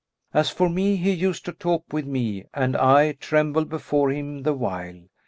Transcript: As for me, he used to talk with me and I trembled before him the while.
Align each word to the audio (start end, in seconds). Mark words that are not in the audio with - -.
As 0.33 0.49
for 0.49 0.67
me, 0.67 0.95
he 0.95 1.11
used 1.11 1.45
to 1.45 1.51
talk 1.53 1.93
with 1.93 2.07
me 2.07 2.45
and 2.55 2.75
I 2.75 3.11
trembled 3.11 3.69
before 3.69 4.09
him 4.09 4.41
the 4.41 4.53
while. 4.55 4.99